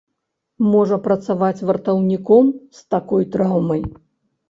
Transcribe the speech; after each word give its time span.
Можа 0.75 0.97
працаваць 1.09 1.65
вартаўніком 1.69 2.53
з 2.81 2.85
такой 2.97 3.33
траўмай. 3.37 3.91